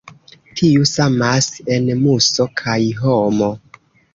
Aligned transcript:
Tiu 0.61 0.87
samas 0.91 1.49
en 1.75 1.91
muso 2.07 2.49
kaj 2.63 2.79
homo. 3.05 3.53